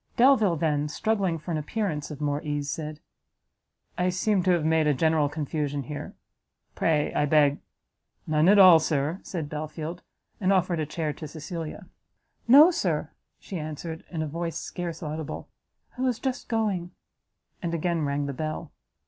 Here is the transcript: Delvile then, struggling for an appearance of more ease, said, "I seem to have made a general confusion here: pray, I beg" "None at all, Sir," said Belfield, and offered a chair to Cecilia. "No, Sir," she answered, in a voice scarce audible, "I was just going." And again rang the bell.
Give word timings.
Delvile 0.17 0.55
then, 0.55 0.87
struggling 0.87 1.37
for 1.37 1.51
an 1.51 1.59
appearance 1.59 2.09
of 2.09 2.19
more 2.19 2.41
ease, 2.41 2.71
said, 2.71 2.99
"I 3.99 4.09
seem 4.09 4.41
to 4.45 4.49
have 4.49 4.65
made 4.65 4.87
a 4.87 4.95
general 4.95 5.29
confusion 5.29 5.83
here: 5.83 6.15
pray, 6.73 7.13
I 7.13 7.27
beg" 7.27 7.59
"None 8.25 8.49
at 8.49 8.57
all, 8.57 8.79
Sir," 8.79 9.19
said 9.21 9.47
Belfield, 9.47 10.01
and 10.39 10.51
offered 10.51 10.79
a 10.79 10.87
chair 10.87 11.13
to 11.13 11.27
Cecilia. 11.27 11.85
"No, 12.47 12.71
Sir," 12.71 13.11
she 13.39 13.59
answered, 13.59 14.03
in 14.09 14.23
a 14.23 14.27
voice 14.27 14.57
scarce 14.57 15.03
audible, 15.03 15.49
"I 15.95 16.01
was 16.01 16.17
just 16.17 16.47
going." 16.49 16.89
And 17.61 17.75
again 17.75 18.01
rang 18.03 18.25
the 18.25 18.33
bell. 18.33 18.71